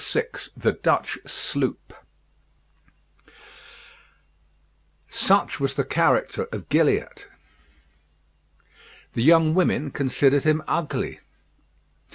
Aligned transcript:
VI 0.13 0.25
THE 0.57 0.71
DUTCH 0.71 1.19
SLOOP 1.27 1.93
Such 5.07 5.59
was 5.59 5.75
the 5.75 5.83
character 5.85 6.47
of 6.51 6.69
Gilliatt. 6.69 7.27
The 9.13 9.21
young 9.21 9.53
women 9.53 9.91
considered 9.91 10.43
him 10.43 10.63
ugly. 10.67 11.19